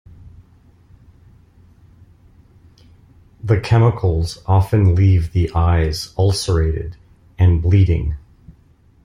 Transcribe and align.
The 3.43 3.59
chemicals 3.61 4.41
often 4.47 4.95
leave 4.95 5.31
the 5.31 5.51
eyes 5.53 6.11
ulcerated 6.17 6.97
and 7.37 7.61
bleeding. 7.61 8.17